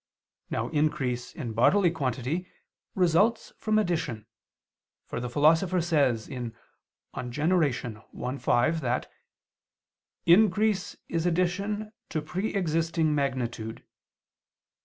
Now 0.49 0.69
increase 0.69 1.31
in 1.31 1.53
bodily 1.53 1.91
quantity 1.91 2.47
results 2.95 3.53
from 3.59 3.77
addition; 3.77 4.25
for 5.05 5.19
the 5.19 5.29
Philosopher 5.29 5.79
says 5.79 6.25
(De 6.25 6.51
Gener. 7.13 8.33
i, 8.33 8.37
5) 8.39 8.81
that 8.81 9.11
"increase 10.25 10.97
is 11.07 11.27
addition 11.27 11.93
to 12.09 12.19
pre 12.19 12.51
existing 12.55 13.13
magnitude." 13.13 13.85